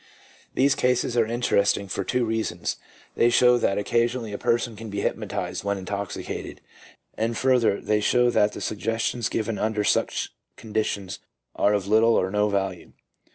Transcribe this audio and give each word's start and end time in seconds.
These 0.55 0.73
cases 0.73 1.15
are 1.15 1.27
interesting 1.27 1.87
for 1.87 2.03
two 2.03 2.25
reasons: 2.25 2.77
they 3.15 3.29
show 3.29 3.59
that 3.59 3.77
occasionally 3.77 4.33
a 4.33 4.37
person 4.39 4.75
can 4.75 4.89
be 4.89 5.01
hypnotized 5.01 5.63
when 5.63 5.77
intoxicated; 5.77 6.59
and 7.15 7.37
further, 7.37 7.79
they 7.79 7.99
show 8.01 8.31
that 8.31 8.53
the 8.53 8.61
suggestions 8.61 9.29
given 9.29 9.59
under 9.59 9.83
such 9.83 10.31
conditions 10.57 11.19
are 11.55 11.73
of 11.73 11.87
little 11.87 12.15
or 12.15 12.31
no 12.31 12.49
value. 12.49 12.93